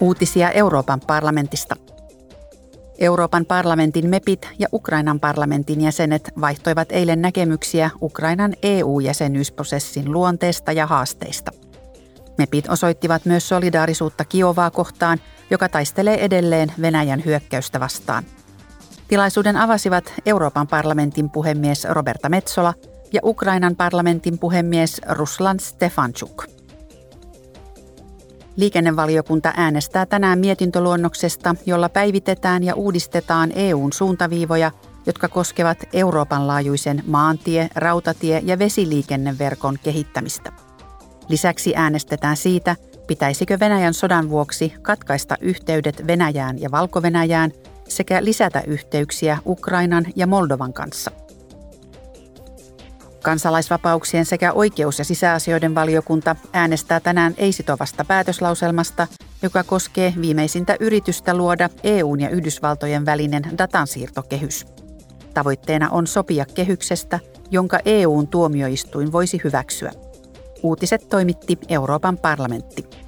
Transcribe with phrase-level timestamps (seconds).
[0.00, 1.76] Uutisia Euroopan parlamentista.
[2.98, 11.50] Euroopan parlamentin MEPit ja Ukrainan parlamentin jäsenet vaihtoivat eilen näkemyksiä Ukrainan EU-jäsenyysprosessin luonteesta ja haasteista.
[12.38, 15.18] MEPit osoittivat myös solidaarisuutta Kiovaa kohtaan,
[15.50, 18.24] joka taistelee edelleen Venäjän hyökkäystä vastaan.
[19.08, 22.74] Tilaisuuden avasivat Euroopan parlamentin puhemies Roberta Metsola
[23.12, 26.55] ja Ukrainan parlamentin puhemies Ruslan Stefanchuk.
[28.56, 34.70] Liikennevaliokunta äänestää tänään mietintöluonnoksesta, jolla päivitetään ja uudistetaan EUn suuntaviivoja,
[35.06, 40.52] jotka koskevat Euroopan laajuisen maantie-, rautatie- ja vesiliikenneverkon kehittämistä.
[41.28, 42.76] Lisäksi äänestetään siitä,
[43.06, 47.52] pitäisikö Venäjän sodan vuoksi katkaista yhteydet Venäjään ja Valko-Venäjään
[47.88, 51.10] sekä lisätä yhteyksiä Ukrainan ja Moldovan kanssa–
[53.26, 59.06] Kansalaisvapauksien sekä oikeus- ja sisäasioiden valiokunta äänestää tänään ei-sitovasta päätöslauselmasta,
[59.42, 64.66] joka koskee viimeisintä yritystä luoda EUn ja Yhdysvaltojen välinen datansiirtokehys.
[65.34, 67.18] Tavoitteena on sopia kehyksestä,
[67.50, 69.92] jonka EUn tuomioistuin voisi hyväksyä.
[70.62, 73.05] Uutiset toimitti Euroopan parlamentti.